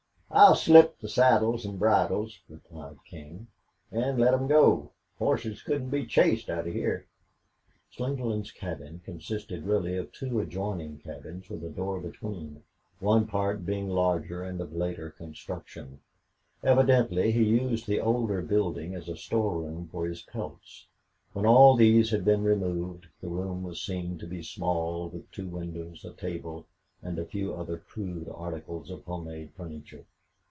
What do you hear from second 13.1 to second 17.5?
part being larger and of later construction. Evidently he